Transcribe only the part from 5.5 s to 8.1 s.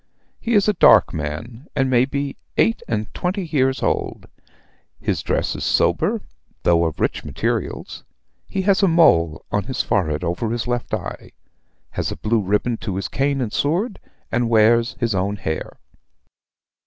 is sober, though of rich materials.